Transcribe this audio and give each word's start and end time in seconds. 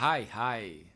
Hi, 0.00 0.28
hi. 0.32 0.86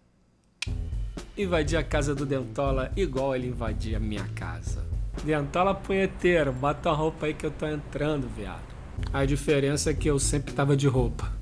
Invadi 1.37 1.77
a 1.77 1.83
casa 1.83 2.15
do 2.15 2.25
Dentola 2.25 2.93
igual 2.94 3.35
ele 3.35 3.48
invadia 3.48 3.97
a 3.97 4.01
minha 4.01 4.25
casa. 4.29 4.87
Dentola 5.25 5.75
punheteiro, 5.75 6.53
bota 6.53 6.88
a 6.88 6.92
roupa 6.92 7.26
aí 7.26 7.34
que 7.34 7.44
eu 7.44 7.50
tô 7.50 7.66
entrando, 7.66 8.28
viado. 8.28 8.62
A 9.12 9.24
diferença 9.24 9.90
é 9.90 9.94
que 9.94 10.08
eu 10.08 10.20
sempre 10.20 10.54
tava 10.54 10.76
de 10.76 10.86
roupa. 10.86 11.32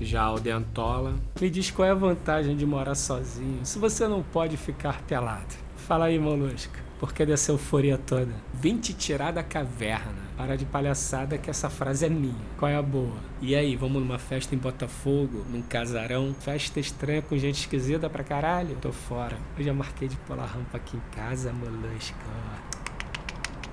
Já 0.00 0.32
o 0.32 0.40
Dentola 0.40 1.14
me 1.40 1.48
diz 1.48 1.70
qual 1.70 1.86
é 1.86 1.92
a 1.92 1.94
vantagem 1.94 2.56
de 2.56 2.66
morar 2.66 2.96
sozinho 2.96 3.64
se 3.64 3.78
você 3.78 4.08
não 4.08 4.24
pode 4.24 4.56
ficar 4.56 5.00
pelado. 5.02 5.54
Fala 5.76 6.06
aí, 6.06 6.18
molusco. 6.18 6.89
Por 7.00 7.14
que 7.14 7.24
dessa 7.24 7.50
euforia 7.50 7.96
toda? 7.96 8.30
Vim 8.52 8.76
te 8.76 8.92
tirar 8.92 9.32
da 9.32 9.42
caverna. 9.42 10.20
Para 10.36 10.54
de 10.54 10.66
palhaçada 10.66 11.38
que 11.38 11.48
essa 11.48 11.70
frase 11.70 12.04
é 12.04 12.10
minha. 12.10 12.34
Qual 12.58 12.70
é 12.70 12.76
a 12.76 12.82
boa? 12.82 13.16
E 13.40 13.56
aí, 13.56 13.74
vamos 13.74 14.02
numa 14.02 14.18
festa 14.18 14.54
em 14.54 14.58
Botafogo, 14.58 15.46
num 15.50 15.62
casarão? 15.62 16.34
Festa 16.38 16.78
estranha 16.78 17.22
com 17.22 17.38
gente 17.38 17.60
esquisita 17.60 18.10
pra 18.10 18.22
caralho? 18.22 18.76
Tô 18.82 18.92
fora. 18.92 19.38
Eu 19.56 19.64
já 19.64 19.72
marquei 19.72 20.08
de 20.08 20.16
pular 20.18 20.44
rampa 20.44 20.76
aqui 20.76 20.98
em 20.98 21.16
casa, 21.16 21.50
molusco. 21.54 22.18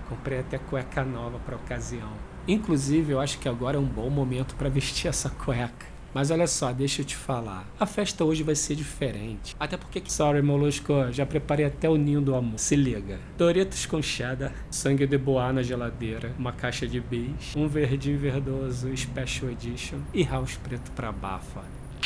Comprei 0.08 0.40
até 0.40 0.58
cueca 0.58 1.04
nova 1.04 1.38
pra 1.40 1.58
ocasião. 1.58 2.14
Inclusive, 2.48 3.12
eu 3.12 3.20
acho 3.20 3.40
que 3.40 3.50
agora 3.50 3.76
é 3.76 3.80
um 3.80 3.84
bom 3.84 4.09
momento 4.09 4.56
para 4.56 4.70
vestir 4.70 5.09
essa 5.09 5.30
cueca. 5.30 5.97
Mas 6.14 6.32
olha 6.32 6.48
só, 6.48 6.72
deixa 6.72 7.02
eu 7.02 7.06
te 7.06 7.16
falar. 7.16 7.68
A 7.80 7.86
festa 7.86 8.24
hoje 8.24 8.44
vai 8.44 8.56
ser 8.56 8.76
diferente. 8.76 9.56
Até 9.60 9.78
porque, 9.78 10.02
sorry, 10.08 10.42
Molusco, 10.42 10.94
já 11.12 11.26
preparei 11.26 11.66
até 11.66 11.90
o 11.90 11.96
ninho 11.96 12.22
do 12.22 12.36
amor. 12.36 12.60
Se 12.60 12.76
liga. 12.76 13.20
Doritos 13.38 13.86
com 13.86 14.02
cheddar, 14.02 14.54
sangue 14.72 15.06
de 15.06 15.18
boa 15.18 15.52
na 15.54 15.62
geladeira, 15.62 16.34
uma 16.38 16.52
caixa 16.52 16.88
de 16.88 17.00
bis, 17.00 17.56
um 17.56 17.68
verdinho 17.68 18.18
verdoso 18.18 18.96
Special 18.96 19.52
Edition 19.52 20.00
e 20.14 20.24
house 20.24 20.58
preto 20.58 20.92
pra 20.92 21.12
bafa. 21.12 21.62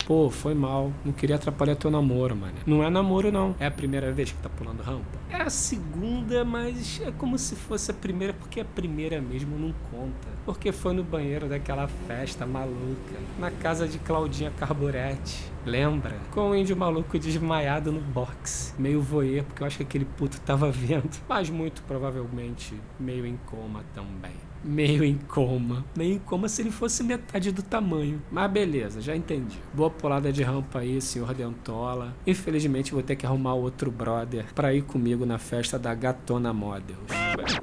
Pô, 0.06 0.30
foi 0.30 0.54
mal. 0.54 0.92
Não 1.06 1.14
queria 1.14 1.36
atrapalhar 1.36 1.76
teu 1.76 1.92
namoro, 1.92 2.36
mano. 2.36 2.54
Não 2.66 2.84
é 2.84 2.90
namoro, 2.90 3.32
não. 3.32 3.56
É 3.60 3.66
a 3.66 3.72
primeira 3.72 4.12
vez 4.12 4.32
que 4.32 4.38
tá 4.40 4.50
pulando 4.50 4.82
rampa? 4.82 5.21
É 5.32 5.44
a 5.44 5.50
segunda, 5.50 6.44
mas 6.44 7.02
é 7.02 7.10
como 7.10 7.38
se 7.38 7.56
fosse 7.56 7.90
a 7.90 7.94
primeira, 7.94 8.34
porque 8.34 8.60
a 8.60 8.66
primeira 8.66 9.22
mesmo 9.22 9.58
não 9.58 9.74
conta. 9.90 10.28
Porque 10.46 10.74
foi 10.74 10.94
no 10.94 11.06
banheiro 11.06 11.48
daquela 11.48 11.88
festa 11.88 12.46
maluca, 12.46 13.16
na 13.40 13.50
casa 13.50 13.88
de 13.88 13.98
Claudinha 13.98 14.52
Carburetti. 14.52 15.50
Lembra? 15.66 16.18
Com 16.32 16.50
o 16.50 16.56
índio 16.56 16.76
maluco 16.76 17.18
desmaiado 17.18 17.94
no 17.94 18.02
box. 18.02 18.76
Meio 18.78 19.02
voyeur, 19.02 19.46
porque 19.46 19.64
eu 19.64 19.68
acho 19.68 19.78
que 19.78 19.84
aquele 19.84 20.06
puto 20.06 20.40
tava 20.42 20.70
vendo. 20.70 21.10
Mas 21.30 21.50
muito 21.50 21.82
provavelmente 21.84 22.76
meio 23.00 23.26
em 23.26 23.38
coma 23.46 23.86
também 23.96 24.51
meio 24.64 25.04
em 25.04 25.16
coma. 25.16 25.86
Meio 25.96 26.16
em 26.16 26.20
coma 26.20 26.48
se 26.48 26.62
ele 26.62 26.72
fosse 26.72 27.04
metade 27.04 27.52
do 27.52 27.62
tamanho. 27.62 28.22
Mas 28.32 28.52
beleza, 28.52 29.02
já 29.02 29.16
entendi. 29.16 29.58
Boa 29.74 29.90
pulada 29.90 30.32
de 30.32 30.44
rampa 30.44 30.80
aí, 30.80 31.02
senhor 31.02 31.34
Dentola. 31.34 32.16
Infelizmente 32.26 32.94
vou 32.94 33.04
ter 33.04 33.16
que 33.16 33.26
arrumar 33.26 33.54
outro 33.54 33.92
brother 33.92 34.46
para 34.54 34.74
ir 34.74 34.84
comigo 34.84 35.26
na 35.26 35.38
festa 35.38 35.78
da 35.78 35.94
Gatona 35.94 36.54
Models. 36.54 37.00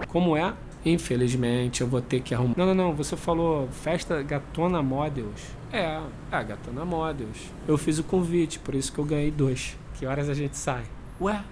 Como 0.09 0.37
é? 0.37 0.55
Infelizmente 0.85 1.81
eu 1.81 1.87
vou 1.87 2.01
ter 2.01 2.21
que 2.21 2.35
arrumar. 2.35 2.55
Não, 2.57 2.67
não, 2.67 2.75
não. 2.75 2.95
Você 2.95 3.17
falou 3.17 3.69
festa 3.69 4.23
Gatona 4.23 4.83
Models. 4.83 5.43
É, 5.73 6.01
é 6.33 6.45
Gatona 6.45 6.85
Models. 6.85 7.53
Eu 7.67 7.77
fiz 7.77 7.99
o 7.99 8.05
convite, 8.05 8.59
por 8.59 8.75
isso 8.75 8.93
que 8.93 8.99
eu 8.99 9.05
ganhei 9.05 9.31
dois. 9.31 9.77
Que 9.95 10.07
horas 10.07 10.29
a 10.29 10.35
gente 10.35 10.57
sai? 10.57 10.85
Ué, 11.21 11.43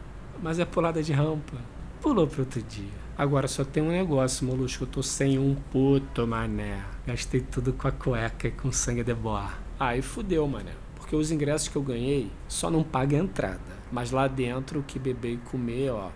mas 0.42 0.58
é 0.58 0.64
pulada 0.64 1.02
de 1.02 1.12
rampa. 1.12 1.56
Pulou 2.00 2.26
pro 2.26 2.42
outro 2.42 2.62
dia. 2.62 3.05
Agora 3.18 3.48
só 3.48 3.64
tem 3.64 3.82
um 3.82 3.90
negócio, 3.90 4.46
molusco. 4.46 4.84
Eu 4.84 4.88
tô 4.88 5.02
sem 5.02 5.38
um 5.38 5.54
puto, 5.54 6.26
mané. 6.26 6.84
Gastei 7.06 7.40
tudo 7.40 7.72
com 7.72 7.88
a 7.88 7.92
cueca 7.92 8.48
e 8.48 8.50
com 8.50 8.70
sangue 8.70 9.02
de 9.02 9.14
boa. 9.14 9.54
Aí 9.80 10.02
fudeu, 10.02 10.46
mané. 10.46 10.72
Porque 10.94 11.16
os 11.16 11.30
ingressos 11.30 11.68
que 11.68 11.76
eu 11.76 11.82
ganhei 11.82 12.30
só 12.46 12.70
não 12.70 12.82
paga 12.82 13.16
a 13.16 13.20
entrada. 13.20 13.76
Mas 13.90 14.10
lá 14.10 14.28
dentro, 14.28 14.80
o 14.80 14.82
que 14.82 14.98
beber 14.98 15.32
e 15.32 15.36
comer, 15.38 15.92
ó, 15.92 16.10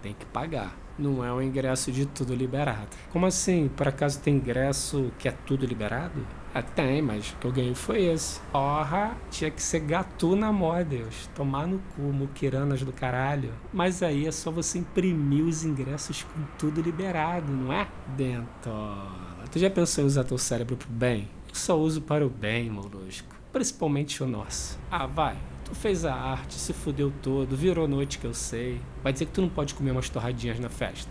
tem 0.00 0.14
que 0.14 0.24
pagar. 0.24 0.74
Não 0.98 1.22
é 1.22 1.30
um 1.30 1.42
ingresso 1.42 1.92
de 1.92 2.06
tudo 2.06 2.34
liberado. 2.34 2.88
Como 3.12 3.26
assim? 3.26 3.68
Por 3.68 3.86
acaso 3.86 4.20
tem 4.20 4.36
ingresso 4.36 5.12
que 5.18 5.28
é 5.28 5.32
tudo 5.32 5.66
liberado? 5.66 6.26
Ah, 6.56 6.62
tem, 6.62 7.02
mas 7.02 7.30
o 7.30 7.36
que 7.36 7.46
eu 7.48 7.52
ganhei 7.52 7.74
foi 7.74 8.04
esse. 8.04 8.38
Porra, 8.52 9.16
tinha 9.28 9.50
que 9.50 9.60
ser 9.60 9.80
Gatuna 9.80 10.52
Models. 10.52 11.28
Tomar 11.34 11.66
no 11.66 11.80
cu, 11.80 12.02
muquiranas 12.02 12.80
do 12.82 12.92
caralho. 12.92 13.52
Mas 13.72 14.04
aí 14.04 14.24
é 14.24 14.30
só 14.30 14.52
você 14.52 14.78
imprimir 14.78 15.44
os 15.44 15.64
ingressos 15.64 16.22
com 16.22 16.44
tudo 16.56 16.80
liberado, 16.80 17.50
não 17.50 17.72
é? 17.72 17.88
Dentola. 18.16 19.44
Tu 19.50 19.58
já 19.58 19.68
pensou 19.68 20.04
em 20.04 20.06
usar 20.06 20.22
teu 20.22 20.38
cérebro 20.38 20.76
pro 20.76 20.88
bem? 20.88 21.28
Eu 21.48 21.56
só 21.56 21.76
uso 21.76 22.00
para 22.00 22.24
o 22.24 22.30
bem, 22.30 22.70
molusco. 22.70 23.34
Principalmente 23.52 24.22
o 24.22 24.26
nosso. 24.28 24.78
Ah, 24.88 25.06
vai. 25.06 25.36
Tu 25.64 25.74
fez 25.74 26.04
a 26.04 26.14
arte, 26.14 26.54
se 26.54 26.72
fudeu 26.72 27.12
todo, 27.20 27.56
virou 27.56 27.88
noite 27.88 28.16
que 28.16 28.26
eu 28.28 28.34
sei. 28.34 28.80
Vai 29.02 29.12
dizer 29.12 29.26
que 29.26 29.32
tu 29.32 29.40
não 29.40 29.48
pode 29.48 29.74
comer 29.74 29.90
umas 29.90 30.08
torradinhas 30.08 30.60
na 30.60 30.68
festa? 30.68 31.10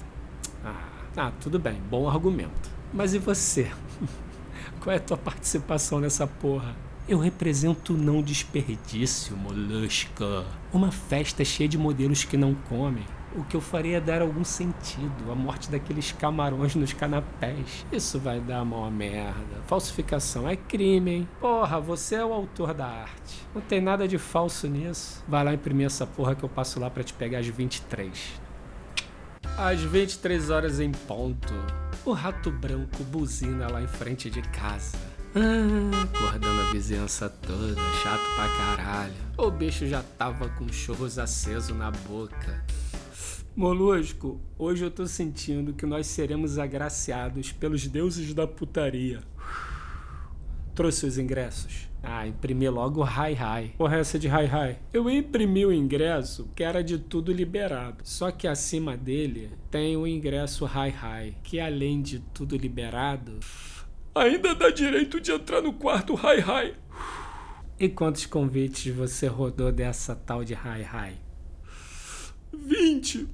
Ah, 0.63 0.87
ah 1.17 1.31
tudo 1.41 1.59
bem, 1.59 1.81
bom 1.89 2.07
argumento. 2.07 2.69
Mas 2.93 3.13
e 3.13 3.19
você? 3.19 3.69
Qual 4.83 4.93
é 4.93 4.97
a 4.97 4.99
tua 4.99 5.15
participação 5.15 6.01
nessa 6.01 6.27
porra? 6.27 6.75
Eu 7.07 7.17
represento 7.17 7.93
não 7.93 8.21
desperdício, 8.21 9.37
molusca. 9.37 10.43
Uma 10.73 10.91
festa 10.91 11.45
cheia 11.45 11.69
de 11.69 11.77
modelos 11.77 12.25
que 12.25 12.35
não 12.35 12.53
comem. 12.53 13.05
O 13.33 13.45
que 13.45 13.55
eu 13.55 13.61
faria 13.61 13.95
é 13.95 14.01
dar 14.01 14.21
algum 14.21 14.43
sentido. 14.43 15.31
A 15.31 15.35
morte 15.35 15.71
daqueles 15.71 16.11
camarões 16.11 16.75
nos 16.75 16.91
canapés. 16.91 17.85
Isso 17.93 18.19
vai 18.19 18.41
dar 18.41 18.61
uma 18.61 18.91
merda. 18.91 19.61
Falsificação 19.67 20.49
é 20.49 20.57
crime, 20.57 21.11
hein? 21.11 21.29
Porra, 21.39 21.79
você 21.79 22.15
é 22.15 22.25
o 22.25 22.33
autor 22.33 22.73
da 22.73 22.85
arte. 22.85 23.47
Não 23.55 23.61
tem 23.61 23.79
nada 23.79 24.05
de 24.05 24.17
falso 24.17 24.67
nisso. 24.67 25.23
Vai 25.25 25.45
lá 25.45 25.53
imprimir 25.53 25.85
essa 25.85 26.05
porra 26.05 26.35
que 26.35 26.43
eu 26.43 26.49
passo 26.49 26.77
lá 26.77 26.89
para 26.89 27.05
te 27.05 27.13
pegar 27.13 27.39
às 27.39 27.47
23. 27.47 28.33
Às 29.57 29.79
23 29.79 30.49
horas 30.49 30.81
em 30.81 30.91
ponto, 30.91 31.53
o 32.05 32.11
rato 32.11 32.51
branco 32.51 33.03
buzina 33.05 33.69
lá 33.69 33.81
em 33.81 33.87
frente 33.87 34.29
de 34.29 34.41
casa. 34.41 34.97
Ah, 35.35 36.03
acordando 36.03 36.61
a 36.61 36.71
vizinhança 36.71 37.29
toda, 37.29 37.75
chato 38.03 38.35
pra 38.35 38.47
caralho. 38.57 39.13
O 39.37 39.49
bicho 39.49 39.87
já 39.87 40.03
tava 40.17 40.49
com 40.49 40.67
churros 40.71 41.17
aceso 41.17 41.73
na 41.73 41.91
boca. 41.91 42.63
Molusco, 43.55 44.41
hoje 44.57 44.83
eu 44.83 44.91
tô 44.91 45.05
sentindo 45.05 45.73
que 45.73 45.85
nós 45.85 46.07
seremos 46.07 46.57
agraciados 46.57 47.51
pelos 47.51 47.87
deuses 47.87 48.33
da 48.33 48.47
putaria. 48.47 49.21
Trouxe 50.75 51.05
os 51.05 51.17
ingressos. 51.19 51.87
Ah, 52.01 52.27
imprimi 52.27 52.67
logo 52.67 53.03
Hi 53.03 53.33
Hi. 53.33 53.69
Porra, 53.77 53.97
essa 53.97 54.17
de 54.17 54.27
Hi 54.27 54.45
Hi. 54.45 54.77
Eu 54.91 55.09
imprimi 55.09 55.65
o 55.65 55.71
ingresso 55.71 56.49
que 56.55 56.63
era 56.63 56.83
de 56.83 56.97
tudo 56.97 57.31
liberado. 57.31 57.97
Só 58.03 58.31
que 58.31 58.47
acima 58.47 58.97
dele 58.97 59.51
tem 59.69 59.95
o 59.95 60.07
ingresso 60.07 60.65
Hi 60.65 60.89
Hi, 60.89 61.37
que 61.43 61.59
além 61.59 62.01
de 62.01 62.19
tudo 62.19 62.57
liberado, 62.57 63.39
ainda 64.15 64.55
dá 64.55 64.69
direito 64.71 65.21
de 65.21 65.31
entrar 65.31 65.61
no 65.61 65.73
quarto 65.73 66.15
Hi 66.15 66.39
Hi. 66.41 66.73
E 67.79 67.87
quantos 67.87 68.25
convites 68.25 68.93
você 68.93 69.27
rodou 69.27 69.71
dessa 69.71 70.15
tal 70.15 70.43
de 70.43 70.53
Hi 70.53 70.81
Hi? 70.81 71.13
20. 72.51 73.27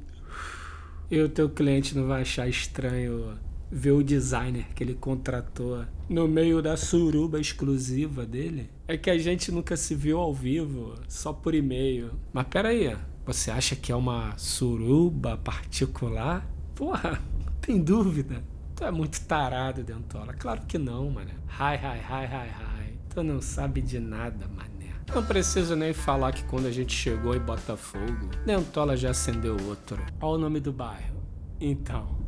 E 1.10 1.20
o 1.22 1.30
teu 1.30 1.50
cliente 1.50 1.96
não 1.96 2.06
vai 2.06 2.22
achar 2.22 2.48
estranho 2.48 3.38
ver 3.72 3.92
o 3.92 4.04
designer 4.04 4.68
que 4.74 4.84
ele 4.84 4.96
contratou 4.96 5.86
no 6.08 6.28
meio 6.28 6.62
da 6.62 6.76
suruba 6.76 7.40
exclusiva 7.40 8.26
dele. 8.26 8.70
É 8.88 8.98
que 8.98 9.10
a 9.10 9.18
gente 9.18 9.52
nunca 9.52 9.78
se 9.78 9.94
viu 9.94 10.20
ao 10.20 10.34
vivo, 10.34 10.96
só 11.08 11.32
por 11.32 11.54
e-mail. 11.54 12.12
Mas 12.34 12.48
peraí, 12.48 12.96
você 13.26 13.52
acha 13.52 13.76
que 13.76 13.92
é 13.92 13.96
uma 13.96 14.36
suruba 14.38 15.38
particular? 15.38 16.50
Porra, 16.74 17.22
tem 17.62 17.80
dúvida? 17.80 18.44
Tu 18.76 18.84
é 18.84 18.92
muito 18.92 19.22
tarado, 19.22 19.84
Dentola. 19.84 20.34
Claro 20.34 20.62
que 20.66 20.78
não, 20.78 21.12
mano. 21.12 21.32
Hi, 21.60 21.76
hi, 21.76 22.00
hi, 22.00 22.26
hi, 22.26 22.50
hi. 22.50 23.00
Tu 23.14 23.22
não 23.22 23.42
sabe 23.42 23.82
de 23.82 24.00
nada, 24.00 24.48
mané. 24.48 24.94
Não 25.14 25.26
preciso 25.26 25.76
nem 25.76 25.92
falar 25.92 26.32
que 26.32 26.44
quando 26.44 26.68
a 26.68 26.72
gente 26.72 26.96
chegou 26.96 27.36
em 27.36 27.40
Botafogo, 27.40 28.30
Dentola 28.46 28.96
já 28.96 29.10
acendeu 29.10 29.58
outro. 29.68 30.02
Olha 30.22 30.36
o 30.36 30.38
nome 30.38 30.60
do 30.60 30.72
bairro. 30.72 31.20
Então, 31.60 32.19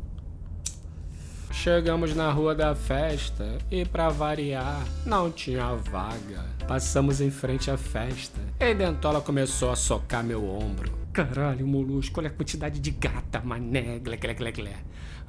Chegamos 1.52 2.14
na 2.16 2.32
rua 2.32 2.54
da 2.54 2.74
festa 2.74 3.58
e, 3.70 3.84
para 3.84 4.08
variar, 4.08 4.82
não 5.04 5.30
tinha 5.30 5.74
vaga. 5.74 6.44
Passamos 6.66 7.20
em 7.20 7.30
frente 7.30 7.70
à 7.70 7.76
festa 7.76 8.40
e 8.58 8.74
Dentola 8.74 9.20
começou 9.20 9.70
a 9.70 9.76
socar 9.76 10.24
meu 10.24 10.48
ombro. 10.48 10.90
Caralho, 11.12 11.66
molusco, 11.66 12.18
olha 12.18 12.28
a 12.28 12.32
quantidade 12.32 12.80
de 12.80 12.90
gata, 12.90 13.42
mané, 13.42 13.98
glé, 13.98 14.16
glé, 14.16 14.34
glé, 14.34 14.50
glé. 14.50 14.76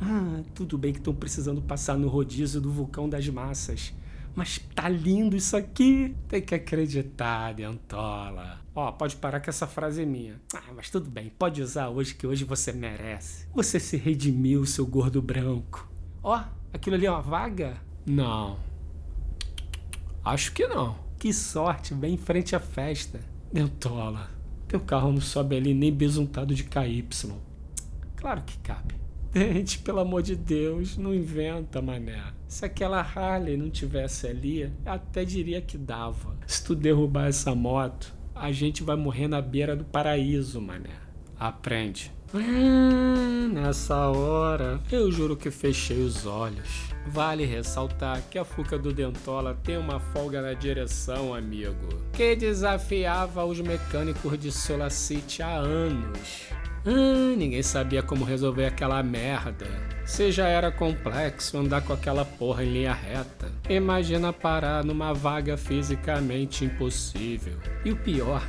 Ah, 0.01 0.41
tudo 0.55 0.77
bem 0.77 0.93
que 0.93 0.99
estão 0.99 1.13
precisando 1.13 1.61
passar 1.61 1.97
no 1.97 2.07
rodízio 2.07 2.61
do 2.61 2.71
vulcão 2.71 3.07
das 3.07 3.27
massas. 3.27 3.93
Mas 4.33 4.59
tá 4.73 4.87
lindo 4.87 5.35
isso 5.35 5.55
aqui. 5.55 6.15
Tem 6.27 6.41
que 6.41 6.55
acreditar, 6.55 7.53
Dentola. 7.53 8.61
Ó, 8.73 8.91
pode 8.93 9.17
parar 9.17 9.41
que 9.41 9.49
essa 9.49 9.67
frase 9.67 10.01
é 10.01 10.05
minha. 10.05 10.41
Ah, 10.55 10.71
mas 10.73 10.89
tudo 10.89 11.09
bem, 11.09 11.31
pode 11.37 11.61
usar 11.61 11.89
hoje 11.89 12.15
que 12.15 12.25
hoje 12.25 12.45
você 12.45 12.71
merece. 12.71 13.45
Você 13.53 13.79
se 13.79 13.97
redimiu, 13.97 14.65
seu 14.65 14.87
gordo 14.87 15.21
branco. 15.21 15.92
Ó, 16.23 16.41
aquilo 16.71 16.95
ali 16.95 17.05
é 17.05 17.11
uma 17.11 17.21
vaga? 17.21 17.75
Não. 18.05 18.57
Acho 20.23 20.53
que 20.53 20.65
não. 20.67 20.95
que 21.19 21.33
sorte, 21.33 21.93
bem 21.93 22.13
em 22.13 22.17
frente 22.17 22.55
à 22.55 22.59
festa. 22.59 23.19
Dentola, 23.51 24.29
teu 24.67 24.79
carro 24.79 25.11
não 25.11 25.21
sobe 25.21 25.55
ali 25.55 25.73
nem 25.73 25.91
besuntado 25.93 26.55
de 26.55 26.63
KY. 26.63 27.05
Claro 28.15 28.41
que 28.43 28.57
cabe. 28.59 28.95
Gente, 29.35 29.79
pelo 29.79 29.99
amor 29.99 30.21
de 30.21 30.35
Deus, 30.35 30.95
não 30.95 31.13
inventa, 31.13 31.81
mané. 31.81 32.21
Se 32.47 32.63
aquela 32.65 33.01
Harley 33.01 33.57
não 33.57 33.69
tivesse 33.69 34.27
ali, 34.27 34.71
até 34.85 35.25
diria 35.25 35.61
que 35.61 35.77
dava. 35.77 36.37
Se 36.45 36.63
tu 36.63 36.75
derrubar 36.75 37.27
essa 37.27 37.53
moto, 37.55 38.13
a 38.35 38.51
gente 38.51 38.83
vai 38.83 38.95
morrer 38.95 39.27
na 39.27 39.41
beira 39.41 39.75
do 39.75 39.83
paraíso, 39.83 40.61
mané. 40.61 40.99
Aprende. 41.39 42.11
Ah, 42.35 43.47
nessa 43.53 44.07
hora, 44.07 44.81
eu 44.91 45.11
juro 45.11 45.37
que 45.37 45.51
fechei 45.51 46.01
os 46.01 46.25
olhos. 46.25 46.89
Vale 47.05 47.45
ressaltar 47.45 48.23
que 48.31 48.39
a 48.39 48.43
Fuca 48.43 48.75
do 48.75 48.91
Dentola 48.91 49.55
tem 49.63 49.77
uma 49.77 49.99
folga 49.99 50.41
na 50.41 50.53
direção, 50.53 51.35
amigo, 51.35 51.89
que 52.11 52.35
desafiava 52.35 53.45
os 53.45 53.59
mecânicos 53.61 54.39
de 54.39 54.51
Solacity 54.51 55.43
há 55.43 55.57
anos. 55.57 56.47
Ah, 56.83 57.35
ninguém 57.37 57.61
sabia 57.61 58.01
como 58.01 58.25
resolver 58.25 58.65
aquela 58.65 59.03
merda. 59.03 59.67
Se 60.03 60.31
já 60.31 60.47
era 60.47 60.71
complexo 60.71 61.59
andar 61.59 61.81
com 61.81 61.93
aquela 61.93 62.25
porra 62.25 62.63
em 62.63 62.73
linha 62.73 62.93
reta, 62.93 63.51
imagina 63.69 64.33
parar 64.33 64.83
numa 64.83 65.13
vaga 65.13 65.55
fisicamente 65.55 66.65
impossível. 66.65 67.59
E 67.85 67.91
o 67.91 67.95
pior, 67.95 68.41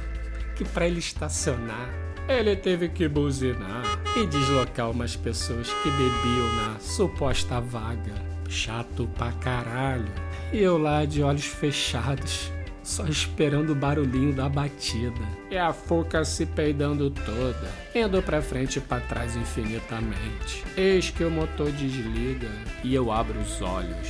que 0.56 0.64
para 0.64 0.86
ele 0.86 1.00
estacionar 1.00 2.13
ele 2.28 2.56
teve 2.56 2.88
que 2.88 3.08
buzinar 3.08 3.84
e 4.16 4.26
deslocar 4.26 4.90
umas 4.90 5.16
pessoas 5.16 5.68
que 5.68 5.90
bebiam 5.90 6.56
na 6.56 6.78
suposta 6.80 7.60
vaga. 7.60 8.14
Chato 8.48 9.08
pra 9.16 9.32
caralho. 9.32 10.12
E 10.52 10.58
eu 10.58 10.78
lá 10.78 11.04
de 11.04 11.22
olhos 11.22 11.46
fechados, 11.46 12.52
só 12.82 13.06
esperando 13.06 13.70
o 13.70 13.74
barulhinho 13.74 14.32
da 14.32 14.48
batida. 14.48 15.20
E 15.50 15.58
a 15.58 15.72
foca 15.72 16.24
se 16.24 16.46
peidando 16.46 17.10
toda, 17.10 17.72
indo 17.94 18.22
pra 18.22 18.40
frente 18.42 18.76
e 18.76 18.80
pra 18.80 19.00
trás 19.00 19.34
infinitamente. 19.34 20.62
Eis 20.76 21.10
que 21.10 21.24
o 21.24 21.30
motor 21.30 21.70
desliga 21.72 22.50
e 22.84 22.94
eu 22.94 23.10
abro 23.10 23.40
os 23.40 23.60
olhos. 23.60 24.08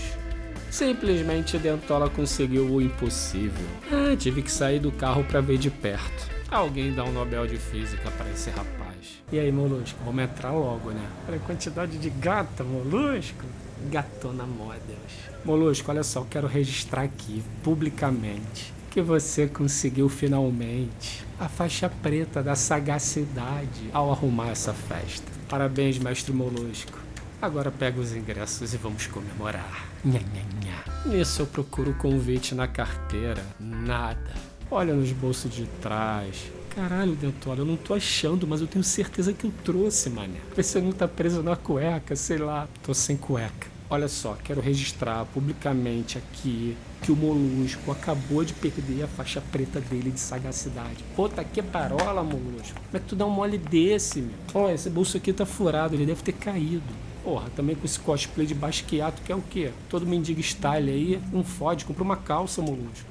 Simplesmente 0.71 1.57
Dentola 1.57 2.11
conseguiu 2.11 2.67
o 2.67 2.83
impossível. 2.83 3.67
Ah, 3.91 4.17
tive 4.17 4.43
que 4.43 4.51
sair 4.51 4.81
do 4.81 4.91
carro 4.91 5.23
para 5.25 5.41
ver 5.41 5.57
de 5.57 5.71
perto. 5.71 6.34
Alguém 6.51 6.95
dá 6.95 7.05
um 7.05 7.13
Nobel 7.13 7.47
de 7.47 7.57
Física 7.57 8.11
para 8.13 8.31
esse 8.31 8.51
rapaz. 8.51 9.23
E 9.33 9.39
aí, 9.39 9.51
Molusco, 9.51 9.99
vamos 10.05 10.25
entrar 10.25 10.53
logo, 10.53 10.91
né? 10.91 11.07
Olha 11.27 11.37
a 11.37 11.41
quantidade 11.41 11.99
de 11.99 12.11
gata, 12.11 12.63
Molusco. 12.63 13.45
Gatona 13.91 14.45
Models. 14.45 15.13
Molusco, 15.45 15.91
olha 15.91 16.03
só, 16.03 16.21
eu 16.21 16.27
quero 16.31 16.47
registrar 16.47 17.03
aqui, 17.03 17.43
publicamente, 17.63 18.73
que 18.91 19.03
você 19.03 19.47
conseguiu 19.47 20.09
finalmente 20.09 21.25
a 21.39 21.49
faixa 21.49 21.89
preta 21.89 22.43
da 22.43 22.55
sagacidade 22.55 23.91
ao 23.93 24.11
arrumar 24.11 24.51
essa 24.51 24.73
festa. 24.73 25.31
Parabéns, 25.49 25.99
mestre 25.99 26.33
Molusco. 26.33 26.99
Agora 27.43 27.71
pega 27.71 28.01
os 28.01 28.15
ingressos 28.15 28.73
e 28.73 28.77
vamos 28.79 29.07
comemorar. 29.07 29.87
Nha, 30.05 30.21
nha, 30.21 30.45
nha. 30.65 31.05
Nisso 31.05 31.43
eu 31.43 31.47
procuro 31.47 31.91
o 31.91 31.95
convite 31.95 32.55
na 32.55 32.67
carteira. 32.67 33.45
Nada. 33.61 34.54
Olha 34.71 34.95
nos 34.95 35.13
bolsos 35.13 35.53
de 35.53 35.67
trás. 35.81 36.51
Caralho, 36.75 37.15
Dentola, 37.15 37.61
eu 37.61 37.65
não 37.65 37.77
tô 37.77 37.95
achando, 37.95 38.47
mas 38.47 38.61
eu 38.61 38.67
tenho 38.67 38.83
certeza 38.83 39.33
que 39.33 39.45
eu 39.45 39.53
trouxe, 39.63 40.11
mané. 40.11 40.41
Vê 40.57 40.63
se 40.63 40.81
não 40.81 40.91
tá 40.91 41.07
preso 41.07 41.43
na 41.43 41.55
cueca, 41.55 42.17
sei 42.17 42.39
lá. 42.39 42.67
Tô 42.83 42.93
sem 42.93 43.17
cueca. 43.17 43.69
Olha 43.89 44.09
só, 44.09 44.37
quero 44.43 44.61
registrar 44.61 45.25
publicamente 45.27 46.19
aqui 46.19 46.77
que 47.01 47.13
o 47.13 47.17
Molusco 47.17 47.93
acabou 47.93 48.45
de 48.45 48.55
perder 48.55 49.05
a 49.05 49.07
faixa 49.07 49.41
preta 49.41 49.79
dele 49.79 50.11
de 50.11 50.19
sagacidade. 50.19 51.05
Pô, 51.15 51.29
tá 51.29 51.45
que 51.45 51.63
parola, 51.63 52.25
Molusco. 52.25 52.75
Como 52.75 52.97
é 52.97 52.99
que 52.99 53.07
tu 53.07 53.15
dá 53.15 53.27
um 53.27 53.31
mole 53.31 53.59
desse, 53.59 54.23
meu? 54.23 54.35
Ó, 54.55 54.71
esse 54.71 54.91
bolso 54.91 55.17
aqui 55.17 55.33
tá 55.33 55.47
furado, 55.47 55.95
ele 55.95 56.07
deve 56.07 56.23
ter 56.23 56.33
caído. 56.33 56.83
Porra, 57.23 57.49
também 57.55 57.77
com 57.77 57.85
esse 57.85 58.01
cosplay 58.01 58.47
de 58.47 58.55
basqueato 58.55 59.23
que 59.23 59.31
é 59.31 59.37
o 59.37 59.43
quê? 59.43 59.71
Todo 59.89 60.07
mendigo 60.07 60.43
style 60.43 60.91
aí, 60.91 61.21
não 61.33 61.45
fode, 61.45 61.85
compra 61.85 62.03
uma 62.03 62.17
calça, 62.17 62.61
Molusco. 62.61 63.09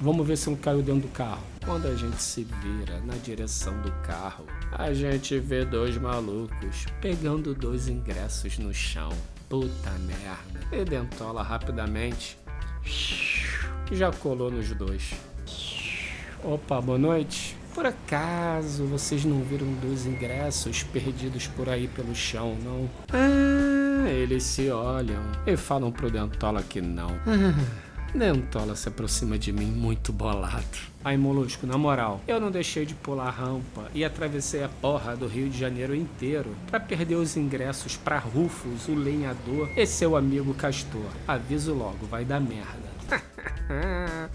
Vamos 0.00 0.24
ver 0.26 0.36
se 0.36 0.48
não 0.48 0.56
caiu 0.56 0.80
dentro 0.80 1.02
do 1.02 1.08
carro. 1.08 1.42
Quando 1.64 1.88
a 1.88 1.94
gente 1.96 2.22
se 2.22 2.44
vira 2.44 3.00
na 3.00 3.14
direção 3.14 3.80
do 3.82 3.90
carro, 4.02 4.44
a 4.72 4.92
gente 4.94 5.38
vê 5.40 5.64
dois 5.64 5.98
malucos 5.98 6.86
pegando 7.00 7.52
dois 7.52 7.88
ingressos 7.88 8.58
no 8.58 8.72
chão. 8.72 9.10
Puta 9.48 9.90
merda. 10.06 10.60
E 10.70 10.84
Dentola 10.84 11.42
rapidamente 11.42 12.38
já 13.90 14.12
colou 14.12 14.50
nos 14.50 14.72
dois. 14.72 15.14
Opa, 16.44 16.80
boa 16.80 16.98
noite. 16.98 17.56
Por 17.74 17.84
acaso 17.84 18.84
vocês 18.86 19.24
não 19.24 19.42
viram 19.42 19.66
dois 19.82 20.06
ingressos 20.06 20.84
perdidos 20.84 21.48
por 21.48 21.68
aí 21.68 21.88
pelo 21.88 22.14
chão, 22.14 22.56
não? 22.62 22.88
Ah, 23.12 24.08
eles 24.08 24.44
se 24.44 24.70
olham 24.70 25.22
e 25.46 25.56
falam 25.56 25.90
pro 25.90 26.10
Dentola 26.10 26.62
que 26.62 26.80
não. 26.80 27.10
Ah. 27.26 27.87
Dentola 28.14 28.74
se 28.74 28.88
aproxima 28.88 29.38
de 29.38 29.52
mim 29.52 29.66
muito 29.66 30.12
bolado. 30.12 30.64
Aí, 31.04 31.16
Molusco, 31.16 31.66
na 31.66 31.78
moral, 31.78 32.20
eu 32.26 32.40
não 32.40 32.50
deixei 32.50 32.84
de 32.84 32.94
pular 32.94 33.28
a 33.28 33.30
rampa 33.30 33.88
e 33.94 34.04
atravessei 34.04 34.64
a 34.64 34.68
porra 34.68 35.16
do 35.16 35.26
Rio 35.26 35.48
de 35.48 35.58
Janeiro 35.58 35.94
inteiro 35.94 36.54
para 36.70 36.80
perder 36.80 37.14
os 37.14 37.36
ingressos 37.36 37.96
para 37.96 38.18
Rufus, 38.18 38.88
o 38.88 38.94
lenhador 38.94 39.68
e 39.76 39.86
seu 39.86 40.16
amigo 40.16 40.52
Castor. 40.54 41.10
Aviso 41.26 41.74
logo, 41.74 42.06
vai 42.06 42.24
dar 42.24 42.40
merda. 42.40 42.88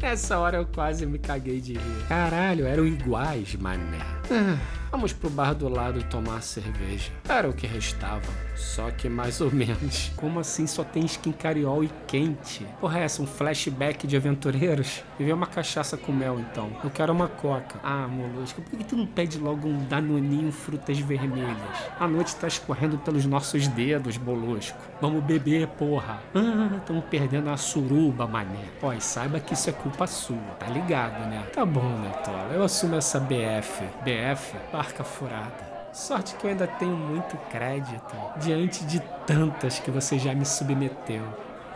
Essa 0.00 0.38
hora 0.38 0.58
eu 0.58 0.66
quase 0.66 1.04
me 1.06 1.18
caguei 1.18 1.60
de 1.60 1.74
rir. 1.74 2.06
Caralho, 2.08 2.66
eram 2.66 2.86
iguais, 2.86 3.54
mané. 3.56 3.98
Ah, 4.30 4.58
vamos 4.96 5.12
pro 5.12 5.28
bar 5.28 5.52
do 5.52 5.68
lado 5.68 6.02
tomar 6.04 6.40
cerveja. 6.40 7.12
Era 7.28 7.50
o 7.50 7.52
que 7.52 7.66
restava. 7.66 8.46
Só 8.56 8.90
que 8.90 9.10
mais 9.10 9.42
ou 9.42 9.52
menos. 9.52 10.10
Como 10.16 10.40
assim 10.40 10.66
só 10.66 10.82
tem 10.82 11.04
skin 11.04 11.32
cariol 11.32 11.84
e 11.84 11.90
quente? 12.06 12.66
Porra, 12.80 13.00
é 13.00 13.02
essa? 13.02 13.20
Um 13.20 13.26
flashback 13.26 14.06
de 14.06 14.16
aventureiros? 14.16 15.02
Vê 15.18 15.30
uma 15.30 15.46
cachaça 15.46 15.98
com 15.98 16.12
mel 16.12 16.40
então. 16.40 16.70
Eu 16.82 16.88
quero 16.88 17.12
uma 17.12 17.28
coca. 17.28 17.78
Ah, 17.82 18.08
molusco, 18.08 18.62
por 18.62 18.78
que 18.78 18.84
tu 18.84 18.96
não 18.96 19.06
pede 19.06 19.38
logo 19.38 19.68
um 19.68 19.84
danoninho 19.84 20.50
frutas 20.50 20.98
vermelhas? 20.98 21.90
A 22.00 22.08
noite 22.08 22.34
tá 22.36 22.48
escorrendo 22.48 22.96
pelos 22.96 23.26
nossos 23.26 23.68
dedos, 23.68 24.16
molusco. 24.16 24.78
Vamos 25.00 25.22
beber, 25.22 25.66
porra. 25.68 26.22
Ah, 26.34 26.80
tamo 26.86 27.02
perdendo 27.02 27.50
a 27.50 27.58
suruba, 27.58 28.26
mané. 28.26 28.64
Ó, 28.82 28.94
e 28.94 29.00
saiba 29.02 29.38
que 29.40 29.52
isso 29.52 29.68
é 29.68 29.72
culpa 29.74 30.06
sua, 30.06 30.36
tá 30.58 30.66
ligado, 30.66 31.28
né? 31.28 31.44
Tá 31.52 31.66
bom, 31.66 31.98
né, 31.98 32.10
Tola? 32.24 32.54
Eu 32.54 32.62
assumo 32.62 32.96
essa 32.96 33.20
BF. 33.20 33.84
BF, 34.02 34.56
barca 34.86 35.02
furada. 35.02 35.76
Sorte 35.92 36.36
que 36.36 36.46
eu 36.46 36.50
ainda 36.50 36.66
tenho 36.66 36.96
muito 36.96 37.36
crédito 37.50 38.14
diante 38.38 38.84
de 38.84 39.00
tantas 39.26 39.80
que 39.80 39.90
você 39.90 40.18
já 40.18 40.34
me 40.34 40.44
submeteu. 40.44 41.24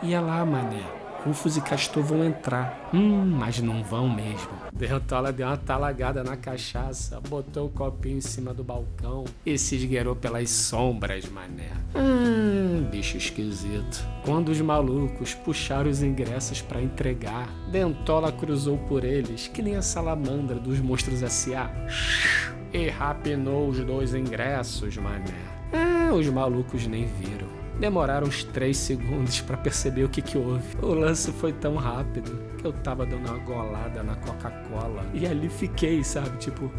E 0.01 0.13
é 0.13 0.19
lá, 0.19 0.45
mané. 0.45 0.83
Rufus 1.25 1.57
e 1.57 1.61
Castor 1.61 2.03
vão 2.03 2.23
entrar. 2.23 2.89
Hum, 2.93 3.25
mas 3.25 3.59
não 3.59 3.83
vão 3.83 4.09
mesmo. 4.09 4.49
Derrotola 4.73 5.31
deu 5.31 5.45
uma 5.45 5.57
talagada 5.57 6.23
na 6.23 6.35
cachaça, 6.35 7.19
botou 7.19 7.67
o 7.67 7.69
copinho 7.69 8.17
em 8.17 8.21
cima 8.21 8.53
do 8.53 8.63
balcão 8.63 9.25
e 9.45 9.55
se 9.57 9.75
esgueirou 9.75 10.15
pelas 10.15 10.49
sombras, 10.49 11.29
mané. 11.29 11.69
Hum, 11.95 12.87
bicho 12.89 13.17
esquisito. 13.17 14.03
Quando 14.25 14.49
os 14.49 14.61
malucos 14.61 15.35
puxaram 15.35 15.91
os 15.91 16.01
ingressos 16.01 16.61
para 16.61 16.81
entregar, 16.81 17.47
Dentola 17.71 18.31
cruzou 18.31 18.77
por 18.77 19.03
eles 19.03 19.47
que 19.47 19.61
nem 19.61 19.75
a 19.75 19.81
salamandra 19.81 20.55
dos 20.55 20.79
monstros 20.79 21.21
S.A 21.21 22.60
e 22.73 22.89
rapinou 22.89 23.69
os 23.69 23.79
dois 23.79 24.13
ingressos, 24.13 24.97
mané. 24.97 25.33
Ah, 25.73 26.13
os 26.13 26.27
malucos 26.27 26.87
nem 26.87 27.05
viram. 27.05 27.47
Demoraram 27.79 28.27
uns 28.27 28.43
três 28.43 28.77
segundos 28.77 29.41
para 29.41 29.57
perceber 29.57 30.03
o 30.03 30.09
que, 30.09 30.21
que 30.21 30.37
houve. 30.37 30.77
O 30.81 30.93
lance 30.93 31.31
foi 31.31 31.51
tão 31.51 31.75
rápido 31.75 32.39
que 32.57 32.65
eu 32.65 32.73
tava 32.73 33.05
dando 33.05 33.27
uma 33.27 33.39
golada 33.39 34.03
na 34.03 34.15
Coca-Cola. 34.15 35.03
E 35.13 35.25
ali 35.25 35.49
fiquei, 35.49 36.03
sabe? 36.03 36.37
Tipo. 36.37 36.71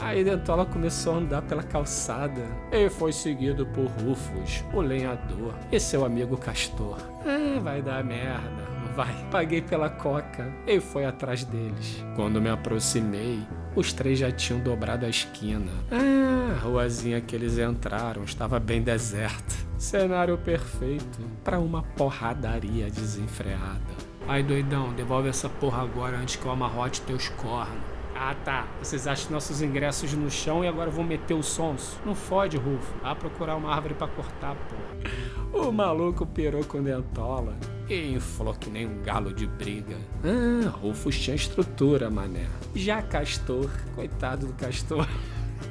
Aí 0.00 0.24
Dentola 0.24 0.66
começou 0.66 1.14
a 1.14 1.18
andar 1.18 1.42
pela 1.42 1.62
calçada 1.62 2.42
e 2.72 2.90
foi 2.90 3.12
seguido 3.12 3.64
por 3.66 3.86
Rufus, 3.86 4.64
o 4.72 4.80
lenhador, 4.80 5.54
e 5.70 5.78
seu 5.78 6.04
amigo 6.04 6.36
Castor. 6.36 6.98
Ah, 7.24 7.60
vai 7.60 7.80
dar 7.80 8.02
merda, 8.02 8.64
vai. 8.96 9.14
Paguei 9.30 9.62
pela 9.62 9.88
coca 9.88 10.52
e 10.66 10.80
foi 10.80 11.04
atrás 11.04 11.44
deles. 11.44 12.04
Quando 12.16 12.40
me 12.40 12.48
aproximei, 12.48 13.40
os 13.74 13.92
três 13.92 14.18
já 14.18 14.30
tinham 14.30 14.60
dobrado 14.60 15.04
a 15.04 15.08
esquina. 15.08 15.70
Ah, 15.90 16.54
a 16.54 16.58
ruazinha 16.58 17.20
que 17.20 17.34
eles 17.34 17.58
entraram 17.58 18.24
estava 18.24 18.60
bem 18.60 18.82
deserta. 18.82 19.54
Cenário 19.78 20.38
perfeito 20.38 21.18
para 21.42 21.58
uma 21.58 21.82
porradaria 21.82 22.88
desenfreada. 22.90 23.80
Ai, 24.26 24.42
doidão, 24.42 24.92
devolve 24.94 25.28
essa 25.28 25.48
porra 25.48 25.82
agora 25.82 26.16
antes 26.16 26.36
que 26.36 26.46
eu 26.46 26.52
amarrote 26.52 27.00
teus 27.02 27.28
cornos. 27.28 27.94
Ah 28.16 28.34
tá, 28.44 28.66
vocês 28.80 29.08
acham 29.08 29.32
nossos 29.32 29.60
ingressos 29.60 30.12
no 30.14 30.30
chão 30.30 30.64
e 30.64 30.68
agora 30.68 30.88
vão 30.88 31.04
meter 31.04 31.34
o 31.34 31.42
sonso? 31.42 31.98
Não 32.06 32.14
fode, 32.14 32.56
Rufo. 32.56 32.94
Vá 33.02 33.14
procurar 33.14 33.56
uma 33.56 33.74
árvore 33.74 33.94
para 33.94 34.06
cortar, 34.08 34.54
porra. 34.54 35.34
O 35.54 35.70
maluco 35.70 36.26
pirou 36.26 36.64
com 36.64 36.82
dentola 36.82 37.56
inflou 37.88 38.54
que 38.54 38.70
nem 38.70 38.86
um 38.86 39.02
galo 39.02 39.32
de 39.32 39.46
briga. 39.46 39.96
Ah, 40.22 40.68
Rufus 40.68 41.18
tinha 41.18 41.36
estrutura, 41.36 42.10
mané. 42.10 42.46
Já 42.74 43.02
Castor, 43.02 43.70
coitado 43.94 44.46
do 44.46 44.52
Castor. 44.54 45.06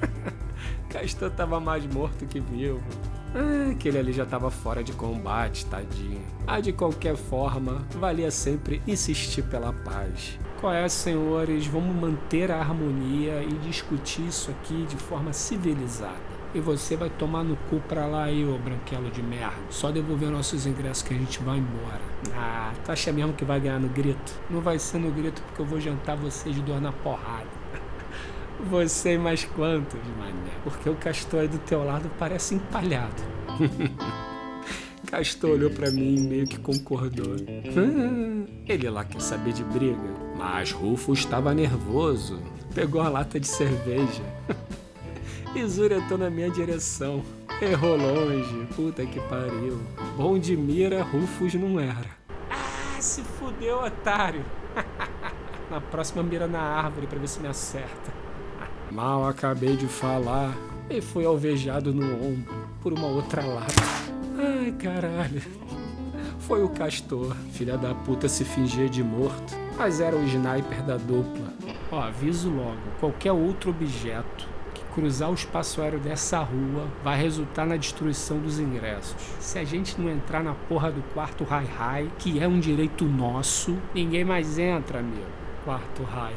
Castor 0.89 1.31
tava 1.31 1.59
mais 1.59 1.85
morto 1.85 2.25
que 2.25 2.39
vivo. 2.39 2.81
Ah, 3.35 3.71
aquele 3.71 3.97
ali 3.97 4.13
já 4.13 4.25
tava 4.25 4.51
fora 4.51 4.83
de 4.83 4.91
combate, 4.93 5.65
tadinho. 5.65 6.21
Ah, 6.45 6.59
de 6.59 6.71
qualquer 6.71 7.15
forma, 7.15 7.83
valia 7.95 8.29
sempre 8.29 8.81
insistir 8.87 9.43
pela 9.43 9.73
paz. 9.73 10.37
Qual 10.61 10.71
é, 10.71 10.87
senhores? 10.87 11.65
Vamos 11.65 11.95
manter 11.95 12.51
a 12.51 12.59
harmonia 12.59 13.43
e 13.43 13.53
discutir 13.67 14.27
isso 14.27 14.51
aqui 14.51 14.85
de 14.85 14.95
forma 14.95 15.33
civilizada. 15.33 16.32
E 16.53 16.59
você 16.59 16.95
vai 16.95 17.09
tomar 17.09 17.43
no 17.43 17.55
cu 17.55 17.79
pra 17.87 18.05
lá 18.05 18.25
aí, 18.25 18.45
ô 18.45 18.57
branquelo 18.59 19.09
de 19.09 19.23
merda. 19.23 19.55
Só 19.71 19.91
devolver 19.91 20.29
nossos 20.29 20.67
ingressos 20.67 21.01
que 21.01 21.13
a 21.13 21.17
gente 21.17 21.41
vai 21.41 21.57
embora. 21.57 22.01
Ah, 22.35 22.71
tu 22.85 22.91
acha 22.91 23.11
mesmo 23.11 23.33
que 23.33 23.43
vai 23.43 23.59
ganhar 23.59 23.79
no 23.79 23.89
grito? 23.89 24.39
Não 24.49 24.61
vai 24.61 24.77
ser 24.77 24.99
no 24.99 25.11
grito 25.11 25.41
porque 25.41 25.61
eu 25.61 25.65
vou 25.65 25.79
jantar 25.79 26.15
vocês 26.15 26.55
dois 26.61 26.81
na 26.81 26.91
porrada. 26.91 27.47
Você 28.69 29.15
e 29.15 29.17
mais 29.17 29.43
quantos, 29.43 29.99
mané? 30.17 30.51
Porque 30.63 30.89
o 30.89 30.95
Castor 30.95 31.41
aí 31.41 31.47
do 31.47 31.57
teu 31.57 31.83
lado 31.83 32.09
parece 32.17 32.55
empalhado. 32.55 33.21
Castor 35.09 35.51
olhou 35.51 35.69
para 35.69 35.91
mim 35.91 36.15
e 36.15 36.21
meio 36.21 36.47
que 36.47 36.57
concordou. 36.57 37.35
Ele 38.67 38.89
lá 38.89 39.03
quer 39.03 39.21
saber 39.21 39.53
de 39.53 39.63
briga. 39.63 40.13
Mas 40.37 40.71
Rufo 40.71 41.13
estava 41.13 41.53
nervoso. 41.53 42.39
Pegou 42.73 43.01
a 43.01 43.09
lata 43.09 43.39
de 43.39 43.47
cerveja. 43.47 44.23
Zuretou 45.67 46.17
na 46.17 46.29
minha 46.29 46.49
direção. 46.49 47.23
Errou 47.61 47.95
longe. 47.95 48.67
Puta 48.75 49.05
que 49.05 49.19
pariu. 49.21 49.79
Bom 50.17 50.39
de 50.39 50.57
mira, 50.57 51.03
Rufus 51.03 51.53
não 51.53 51.79
era. 51.79 52.09
Ah, 52.49 52.99
se 52.99 53.21
fudeu, 53.21 53.83
otário. 53.83 54.43
na 55.69 55.79
próxima 55.79 56.23
mira 56.23 56.47
na 56.47 56.59
árvore 56.59 57.07
para 57.07 57.19
ver 57.19 57.27
se 57.27 57.39
me 57.39 57.47
acerta. 57.47 58.11
Mal 58.91 59.27
acabei 59.27 59.75
de 59.75 59.87
falar 59.87 60.55
e 60.89 61.01
fui 61.01 61.25
alvejado 61.25 61.93
no 61.93 62.13
ombro 62.15 62.53
por 62.81 62.91
uma 62.91 63.07
outra 63.07 63.45
lata. 63.45 63.73
Ai, 64.37 64.71
caralho. 64.71 65.41
Foi 66.39 66.61
o 66.61 66.69
Castor, 66.69 67.35
filha 67.53 67.77
da 67.77 67.95
puta 67.95 68.27
se 68.27 68.43
fingia 68.43 68.89
de 68.89 69.01
morto, 69.01 69.53
mas 69.77 70.01
era 70.01 70.15
o 70.15 70.23
sniper 70.25 70.83
da 70.83 70.97
dupla. 70.97 71.53
Ó, 71.89 72.01
aviso 72.01 72.49
logo, 72.49 72.81
qualquer 72.99 73.31
outro 73.31 73.69
objeto 73.69 74.53
cruzar 74.93 75.29
o 75.29 75.33
espaço 75.33 75.81
aéreo 75.81 75.99
dessa 75.99 76.39
rua 76.39 76.87
vai 77.03 77.19
resultar 77.19 77.65
na 77.65 77.75
destruição 77.75 78.39
dos 78.39 78.59
ingressos. 78.59 79.15
Se 79.39 79.57
a 79.57 79.63
gente 79.63 79.99
não 79.99 80.09
entrar 80.09 80.43
na 80.43 80.53
porra 80.53 80.91
do 80.91 81.01
quarto 81.13 81.43
Rai 81.43 81.65
Rai, 81.65 82.11
que 82.19 82.39
é 82.39 82.47
um 82.47 82.59
direito 82.59 83.05
nosso, 83.05 83.77
ninguém 83.93 84.23
mais 84.23 84.57
entra, 84.57 85.01
meu. 85.01 85.25
Quarto 85.65 86.03
Rai. 86.03 86.33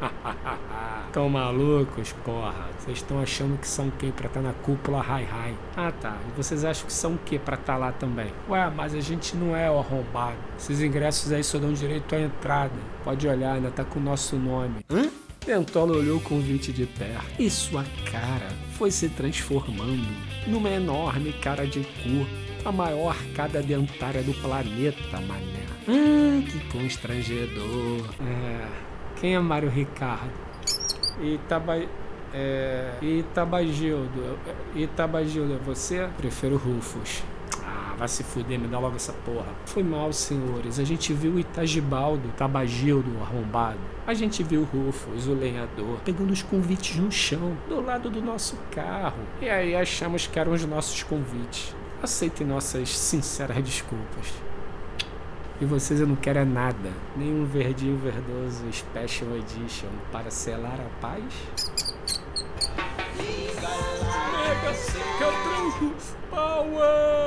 Tão 1.12 1.28
malucos, 1.28 2.12
porra. 2.24 2.68
Vocês 2.78 2.98
estão 2.98 3.20
achando 3.20 3.58
que 3.58 3.66
são 3.66 3.90
quem 3.90 4.10
pra 4.10 4.26
estar 4.26 4.40
tá 4.40 4.46
na 4.46 4.52
cúpula 4.54 5.00
Rai 5.00 5.24
Rai? 5.24 5.54
Ah 5.76 5.92
tá. 5.92 6.16
E 6.28 6.36
vocês 6.36 6.64
acham 6.64 6.86
que 6.86 6.92
são 6.92 7.14
o 7.14 7.18
que 7.18 7.38
pra 7.38 7.56
estar 7.56 7.74
tá 7.74 7.78
lá 7.78 7.92
também? 7.92 8.32
Ué, 8.48 8.70
mas 8.74 8.94
a 8.94 9.00
gente 9.00 9.36
não 9.36 9.56
é 9.56 9.70
o 9.70 9.78
arrombado. 9.78 10.36
Esses 10.58 10.80
ingressos 10.80 11.32
aí 11.32 11.42
só 11.42 11.58
dão 11.58 11.72
direito 11.72 12.14
à 12.14 12.20
entrada. 12.20 12.74
Pode 13.04 13.26
olhar, 13.26 13.54
ainda 13.54 13.70
tá 13.70 13.84
com 13.84 13.98
o 13.98 14.02
nosso 14.02 14.36
nome. 14.36 14.84
Hã? 14.90 15.08
Dentola 15.48 15.96
olhou 15.96 16.18
o 16.18 16.20
convite 16.20 16.70
de 16.74 16.84
perto 16.84 17.24
e 17.38 17.48
sua 17.48 17.82
cara 18.12 18.50
foi 18.72 18.90
se 18.90 19.08
transformando 19.08 20.06
numa 20.46 20.68
enorme 20.68 21.32
cara 21.32 21.66
de 21.66 21.80
cu, 21.80 22.26
a 22.66 22.70
maior 22.70 23.16
arcada 23.16 23.62
dentária 23.62 24.22
do 24.22 24.34
planeta, 24.42 25.18
mané. 25.26 25.64
Hum, 25.88 26.42
que 26.42 26.60
constrangedor. 26.68 28.04
É. 28.20 28.68
Quem 29.18 29.36
é 29.36 29.40
Mário 29.40 29.70
Ricardo? 29.70 30.30
Itaba... 31.22 31.82
É... 32.34 32.90
Itabagildo. 33.00 34.38
Itabagildo, 34.76 35.54
é 35.54 35.58
você? 35.64 36.10
Prefiro 36.18 36.58
Rufus. 36.58 37.22
Vai 37.98 38.06
se 38.06 38.22
fuder, 38.22 38.60
me 38.60 38.68
dá 38.68 38.78
logo 38.78 38.94
essa 38.94 39.12
porra. 39.12 39.48
Foi 39.66 39.82
mal, 39.82 40.12
senhores. 40.12 40.78
A 40.78 40.84
gente 40.84 41.12
viu 41.12 41.32
o 41.32 41.38
Itagibaldo, 41.40 42.28
Tabagildo, 42.36 43.10
arrombado. 43.20 43.80
A 44.06 44.14
gente 44.14 44.42
viu 44.44 44.60
o 44.60 44.64
Rufus, 44.64 45.26
o 45.26 45.34
lenhador, 45.34 45.98
pegando 46.04 46.32
os 46.32 46.40
convites 46.40 46.96
no 46.96 47.10
chão, 47.10 47.56
do 47.68 47.80
lado 47.80 48.08
do 48.08 48.22
nosso 48.22 48.56
carro. 48.70 49.18
E 49.42 49.48
aí 49.48 49.74
achamos 49.74 50.28
que 50.28 50.38
eram 50.38 50.52
os 50.52 50.64
nossos 50.64 51.02
convites. 51.02 51.74
Aceitem 52.00 52.46
nossas 52.46 52.96
sinceras 52.96 53.62
desculpas. 53.64 54.32
E 55.60 55.64
vocês 55.64 56.00
eu 56.00 56.06
não 56.06 56.14
quero 56.14 56.38
é 56.38 56.44
nada. 56.44 56.92
Nenhum 57.16 57.44
verdinho 57.44 57.96
verdoso 57.96 58.64
Special 58.72 59.34
Edition 59.36 59.88
para 60.12 60.30
selar 60.30 60.78
a 60.80 61.00
paz. 61.00 61.24
Mega 63.16 64.72
Power! 66.30 67.17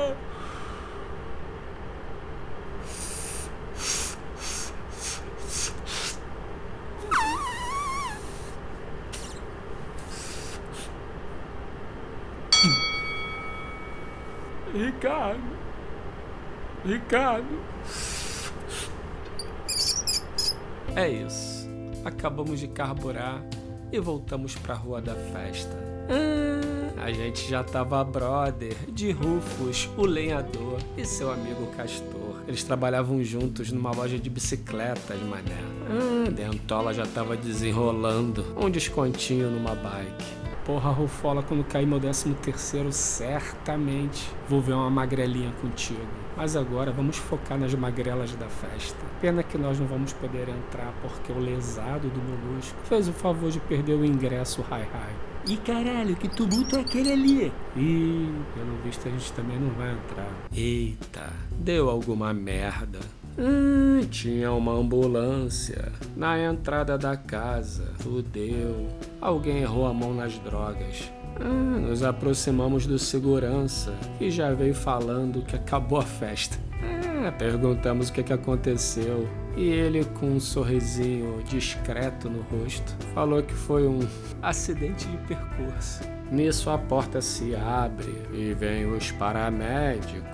Ricardo. 14.82 15.40
Ricardo. 16.84 17.60
É 20.96 21.08
isso. 21.08 21.68
Acabamos 22.04 22.58
de 22.58 22.66
carburar 22.66 23.44
e 23.92 24.00
voltamos 24.00 24.56
para 24.56 24.74
a 24.74 24.76
rua 24.76 25.00
da 25.00 25.14
festa. 25.14 25.78
Ah, 26.10 27.04
a 27.04 27.12
gente 27.12 27.48
já 27.48 27.62
tava 27.62 28.02
brother 28.02 28.74
de 28.88 29.12
Rufus, 29.12 29.88
o 29.96 30.04
lenhador, 30.04 30.80
e 30.96 31.04
seu 31.04 31.30
amigo 31.30 31.68
Castor. 31.76 32.42
Eles 32.48 32.64
trabalhavam 32.64 33.22
juntos 33.22 33.70
numa 33.70 33.92
loja 33.92 34.18
de 34.18 34.28
bicicletas, 34.28 35.20
mané. 35.22 35.62
Ah, 35.88 36.28
Dentola 36.28 36.92
já 36.92 37.06
tava 37.06 37.36
desenrolando 37.36 38.44
um 38.56 38.68
descontinho 38.68 39.48
numa 39.48 39.76
bike. 39.76 40.41
Porra, 40.64 40.90
Rufola, 40.90 41.42
quando 41.42 41.64
cair 41.64 41.86
meu 41.86 41.98
décimo 41.98 42.36
terceiro, 42.36 42.92
certamente 42.92 44.30
vou 44.48 44.60
ver 44.60 44.74
uma 44.74 44.88
magrelinha 44.88 45.52
contigo. 45.60 46.06
Mas 46.36 46.54
agora 46.54 46.92
vamos 46.92 47.16
focar 47.16 47.58
nas 47.58 47.74
magrelas 47.74 48.32
da 48.36 48.48
festa. 48.48 48.98
Pena 49.20 49.42
que 49.42 49.58
nós 49.58 49.80
não 49.80 49.86
vamos 49.86 50.12
poder 50.12 50.48
entrar 50.48 50.94
porque 51.02 51.32
o 51.32 51.38
lesado 51.38 52.08
do 52.08 52.20
Molusco 52.20 52.78
fez 52.84 53.08
o 53.08 53.12
favor 53.12 53.50
de 53.50 53.58
perder 53.60 53.94
o 53.94 54.04
ingresso 54.04 54.62
Rai. 54.62 54.88
E 55.46 55.56
caralho, 55.56 56.14
que 56.14 56.28
tumulto 56.28 56.76
é 56.76 56.80
aquele 56.82 57.12
ali? 57.12 57.52
Ih, 57.76 58.32
pelo 58.54 58.76
visto 58.84 59.08
a 59.08 59.10
gente 59.10 59.32
também 59.32 59.58
não 59.58 59.70
vai 59.70 59.92
entrar. 59.92 60.30
Eita, 60.54 61.32
deu 61.50 61.90
alguma 61.90 62.32
merda. 62.32 63.00
Hum, 63.38 64.00
tinha 64.10 64.52
uma 64.52 64.72
ambulância 64.72 65.90
na 66.14 66.38
entrada 66.38 66.98
da 66.98 67.16
casa. 67.16 67.84
Fudeu. 67.98 68.88
Alguém 69.20 69.62
errou 69.62 69.86
a 69.86 69.94
mão 69.94 70.12
nas 70.12 70.38
drogas. 70.38 71.10
Hum, 71.40 71.80
nos 71.88 72.02
aproximamos 72.02 72.86
do 72.86 72.98
segurança, 72.98 73.92
que 74.18 74.30
já 74.30 74.52
veio 74.52 74.74
falando 74.74 75.42
que 75.42 75.56
acabou 75.56 75.98
a 75.98 76.02
festa. 76.02 76.58
Hum, 76.82 77.32
perguntamos 77.38 78.10
o 78.10 78.12
que, 78.12 78.22
que 78.22 78.32
aconteceu. 78.32 79.26
E 79.56 79.68
ele, 79.68 80.04
com 80.04 80.26
um 80.26 80.40
sorrisinho 80.40 81.42
discreto 81.44 82.28
no 82.28 82.42
rosto, 82.42 82.94
falou 83.14 83.42
que 83.42 83.54
foi 83.54 83.86
um 83.86 84.00
acidente 84.42 85.06
de 85.06 85.16
percurso. 85.18 86.02
Nisso 86.30 86.70
a 86.70 86.78
porta 86.78 87.20
se 87.20 87.54
abre 87.54 88.14
e 88.32 88.54
vem 88.54 88.86
os 88.86 89.10
paramédicos 89.10 90.31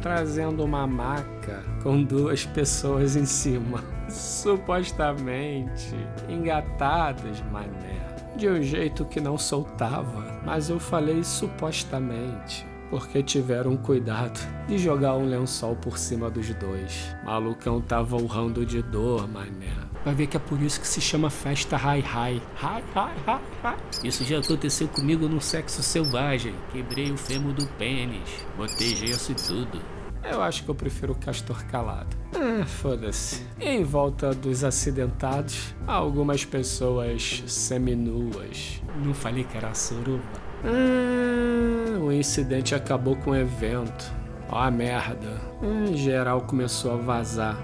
trazendo 0.00 0.64
uma 0.64 0.86
maca 0.86 1.62
com 1.82 2.02
duas 2.02 2.44
pessoas 2.44 3.16
em 3.16 3.24
cima, 3.24 3.82
supostamente 4.08 5.94
engatadas, 6.28 7.42
mané, 7.52 8.34
de 8.36 8.48
um 8.48 8.62
jeito 8.62 9.04
que 9.04 9.20
não 9.20 9.36
soltava, 9.36 10.40
mas 10.44 10.70
eu 10.70 10.78
falei 10.78 11.22
supostamente 11.24 12.66
porque 12.90 13.22
tiveram 13.22 13.76
cuidado 13.76 14.40
de 14.66 14.78
jogar 14.78 15.14
um 15.16 15.28
lençol 15.28 15.76
por 15.76 15.98
cima 15.98 16.30
dos 16.30 16.52
dois. 16.54 17.14
Malucão 17.24 17.80
tava 17.80 18.16
urrando 18.16 18.64
de 18.64 18.82
dor, 18.82 19.28
mané. 19.28 19.87
Vai 20.04 20.14
ver 20.14 20.26
que 20.26 20.36
é 20.36 20.40
por 20.40 20.60
isso 20.62 20.80
que 20.80 20.86
se 20.86 21.00
chama 21.00 21.28
festa 21.30 21.76
Rai. 21.76 22.00
Rai, 22.00 22.40
Rai, 22.56 22.82
Rai, 22.94 23.40
Rai. 23.62 23.76
Isso 24.02 24.24
já 24.24 24.38
aconteceu 24.38 24.88
comigo 24.88 25.28
no 25.28 25.40
sexo 25.40 25.82
selvagem. 25.82 26.54
Quebrei 26.72 27.10
o 27.10 27.16
fêmur 27.16 27.52
do 27.52 27.66
pênis. 27.66 28.46
Botei 28.56 28.94
gesso 28.94 29.32
e 29.32 29.34
tudo. 29.34 29.80
Eu 30.24 30.42
acho 30.42 30.64
que 30.64 30.68
eu 30.68 30.74
prefiro 30.74 31.12
o 31.12 31.16
castor 31.16 31.64
calado. 31.66 32.16
Ah, 32.34 32.64
foda-se. 32.66 33.46
Em 33.60 33.82
volta 33.84 34.34
dos 34.34 34.62
acidentados, 34.64 35.74
algumas 35.86 36.44
pessoas 36.44 37.42
seminuas. 37.46 38.82
Não 39.04 39.14
falei 39.14 39.44
que 39.44 39.56
era 39.56 39.72
suruba? 39.74 40.22
Ah, 40.64 41.98
o 41.98 42.12
incidente 42.12 42.74
acabou 42.74 43.16
com 43.16 43.30
o 43.30 43.36
evento. 43.36 44.12
Ó 44.50 44.58
a 44.58 44.70
merda. 44.70 45.40
Em 45.62 45.96
geral 45.96 46.42
começou 46.42 46.92
a 46.92 46.96
vazar. 46.96 47.56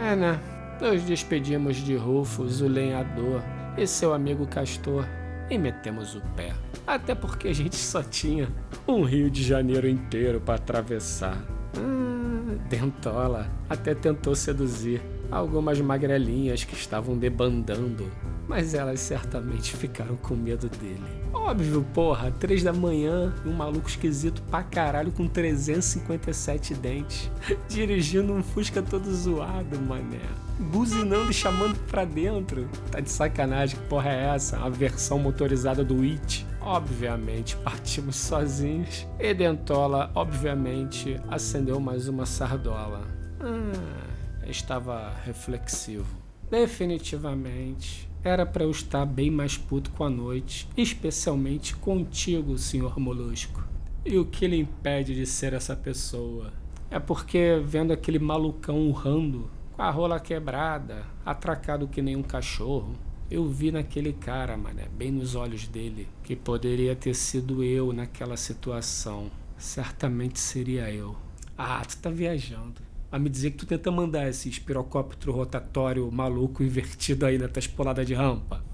É, 0.00 0.14
né? 0.14 0.40
Nos 0.80 1.02
despedimos 1.02 1.76
de 1.76 1.96
Rufus, 1.96 2.60
o 2.60 2.68
lenhador, 2.68 3.42
e 3.78 3.86
seu 3.86 4.12
amigo 4.12 4.46
Castor, 4.46 5.06
e 5.48 5.56
metemos 5.56 6.14
o 6.14 6.20
pé. 6.36 6.54
Até 6.86 7.14
porque 7.14 7.48
a 7.48 7.54
gente 7.54 7.76
só 7.76 8.02
tinha 8.02 8.48
um 8.86 9.02
Rio 9.02 9.30
de 9.30 9.42
Janeiro 9.42 9.88
inteiro 9.88 10.40
para 10.40 10.56
atravessar. 10.56 11.42
Hum, 11.78 12.58
Dentola 12.68 13.50
até 13.68 13.94
tentou 13.94 14.34
seduzir 14.34 15.00
algumas 15.30 15.80
magrelinhas 15.80 16.64
que 16.64 16.74
estavam 16.74 17.16
debandando, 17.16 18.10
mas 18.48 18.74
elas 18.74 19.00
certamente 19.00 19.76
ficaram 19.76 20.16
com 20.16 20.34
medo 20.34 20.68
dele. 20.68 21.02
Óbvio, 21.32 21.84
porra, 21.94 22.30
três 22.30 22.62
da 22.62 22.72
manhã, 22.72 23.34
um 23.44 23.52
maluco 23.52 23.88
esquisito 23.88 24.42
pra 24.42 24.62
caralho 24.62 25.12
com 25.12 25.28
357 25.28 26.74
dentes, 26.74 27.30
dirigindo 27.68 28.32
um 28.32 28.42
Fusca 28.42 28.82
todo 28.82 29.12
zoado, 29.14 29.80
mané. 29.80 30.20
Buzinando 30.58 31.30
e 31.30 31.34
chamando 31.34 31.78
pra 31.86 32.04
dentro. 32.04 32.68
Tá 32.90 33.00
de 33.00 33.10
sacanagem, 33.10 33.78
que 33.78 33.86
porra 33.86 34.10
é 34.10 34.34
essa? 34.34 34.58
A 34.58 34.68
versão 34.68 35.18
motorizada 35.18 35.84
do 35.84 36.02
It. 36.02 36.46
Obviamente, 36.60 37.56
partimos 37.56 38.16
sozinhos. 38.16 39.06
E 39.20 39.34
Dentola, 39.34 40.10
obviamente, 40.14 41.20
acendeu 41.28 41.78
mais 41.78 42.08
uma 42.08 42.24
sardola. 42.24 43.02
Ah, 43.40 44.48
estava 44.48 45.12
reflexivo. 45.24 46.06
Definitivamente, 46.50 48.05
era 48.26 48.44
para 48.44 48.64
eu 48.64 48.70
estar 48.72 49.06
bem 49.06 49.30
mais 49.30 49.56
puto 49.56 49.92
com 49.92 50.02
a 50.02 50.10
noite, 50.10 50.68
especialmente 50.76 51.76
contigo, 51.76 52.58
senhor 52.58 52.98
Molusco. 52.98 53.62
E 54.04 54.18
o 54.18 54.24
que 54.24 54.48
lhe 54.48 54.58
impede 54.58 55.14
de 55.14 55.24
ser 55.24 55.52
essa 55.52 55.76
pessoa? 55.76 56.52
É 56.90 56.98
porque 56.98 57.62
vendo 57.64 57.92
aquele 57.92 58.18
malucão 58.18 58.88
urrando, 58.88 59.48
com 59.72 59.82
a 59.82 59.90
rola 59.90 60.18
quebrada, 60.18 61.04
atracado 61.24 61.86
que 61.86 62.02
nem 62.02 62.16
um 62.16 62.22
cachorro, 62.22 62.94
eu 63.30 63.48
vi 63.48 63.70
naquele 63.70 64.12
cara, 64.12 64.56
mané, 64.56 64.88
bem 64.88 65.12
nos 65.12 65.36
olhos 65.36 65.68
dele, 65.68 66.08
que 66.24 66.34
poderia 66.34 66.96
ter 66.96 67.14
sido 67.14 67.62
eu 67.62 67.92
naquela 67.92 68.36
situação. 68.36 69.30
Certamente 69.56 70.40
seria 70.40 70.90
eu. 70.90 71.16
Ah, 71.56 71.82
tu 71.84 71.96
tá 71.98 72.10
viajando. 72.10 72.85
A 73.10 73.18
me 73.18 73.28
dizer 73.28 73.52
que 73.52 73.58
tu 73.58 73.66
tenta 73.66 73.90
mandar 73.90 74.28
esse 74.28 74.48
espirocóptero 74.48 75.32
rotatório 75.32 76.10
maluco 76.10 76.62
invertido 76.62 77.24
aí 77.24 77.38
na 77.38 77.48
tua 77.48 77.60
espolada 77.60 78.04
de 78.04 78.14
rampa. 78.14 78.64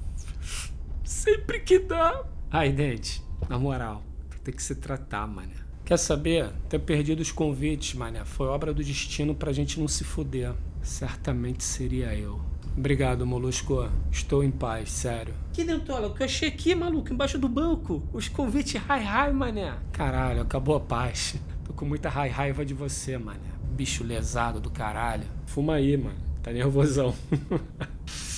Sempre 1.04 1.60
que 1.60 1.78
dá. 1.78 2.24
Ai, 2.50 2.72
Dente, 2.72 3.22
na 3.48 3.58
moral, 3.58 4.02
tu 4.30 4.40
tem 4.40 4.54
que 4.54 4.62
se 4.62 4.74
tratar, 4.74 5.26
mané. 5.26 5.54
Quer 5.84 5.98
saber? 5.98 6.50
Ter 6.68 6.78
perdido 6.78 7.20
os 7.20 7.30
convites, 7.30 7.94
mané. 7.94 8.24
Foi 8.24 8.46
obra 8.46 8.72
do 8.72 8.82
destino 8.82 9.34
pra 9.34 9.52
gente 9.52 9.78
não 9.78 9.88
se 9.88 10.04
fuder. 10.04 10.54
Certamente 10.82 11.62
seria 11.62 12.14
eu. 12.14 12.40
Obrigado, 12.76 13.26
Molusco. 13.26 13.86
Estou 14.10 14.42
em 14.42 14.50
paz, 14.50 14.90
sério. 14.90 15.34
Que 15.52 15.62
dentola, 15.62 16.08
o 16.08 16.14
que 16.14 16.22
eu 16.22 16.24
achei 16.24 16.48
aqui, 16.48 16.74
maluco, 16.74 17.12
embaixo 17.12 17.38
do 17.38 17.48
banco. 17.48 18.02
Os 18.12 18.28
convites 18.28 18.80
rai 18.80 19.02
rai, 19.04 19.32
mané. 19.32 19.74
Caralho, 19.92 20.40
acabou 20.40 20.76
a 20.76 20.80
paz. 20.80 21.36
Tô 21.64 21.74
com 21.74 21.84
muita 21.84 22.08
rai 22.08 22.30
raiva 22.30 22.64
de 22.64 22.72
você, 22.72 23.18
mané. 23.18 23.51
Bicho 23.72 24.04
lesado 24.04 24.60
do 24.60 24.70
caralho. 24.70 25.24
Fuma 25.46 25.74
aí, 25.74 25.96
mano. 25.96 26.16
Tá 26.42 26.52
nervosão. 26.52 27.14